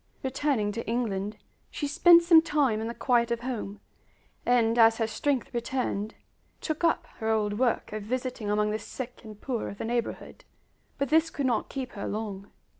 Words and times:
Returning 0.23 0.71
to 0.71 0.87
England, 0.87 1.37
she 1.69 1.85
spent 1.87 2.23
some 2.23 2.41
time 2.41 2.81
in 2.81 2.87
the 2.87 2.95
quiet 2.95 3.29
of 3.29 3.41
home, 3.41 3.79
and 4.47 4.79
as 4.79 4.97
her 4.97 5.05
strength 5.05 5.53
returned, 5.53 6.15
took 6.59 6.83
up 6.83 7.05
her 7.19 7.29
old 7.29 7.59
work 7.59 7.93
of 7.93 8.01
visiting 8.01 8.49
among 8.49 8.71
the 8.71 8.79
sick 8.79 9.21
and 9.23 9.39
poor 9.39 9.67
of 9.69 9.77
the 9.77 9.85
neighborhood. 9.85 10.43
But 10.97 11.09
this 11.09 11.29
could 11.29 11.45
not 11.45 11.69
keep 11.69 11.91
her 11.91 12.07
long. 12.07 12.49